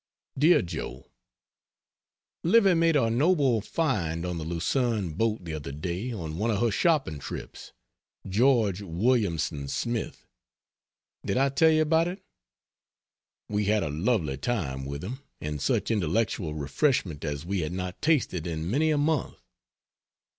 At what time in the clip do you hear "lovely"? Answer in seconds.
13.91-14.37